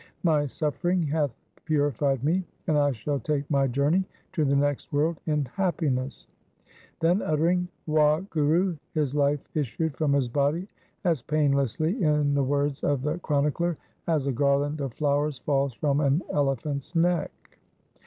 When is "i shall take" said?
2.75-3.47